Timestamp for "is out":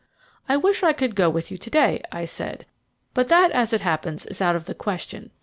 4.25-4.55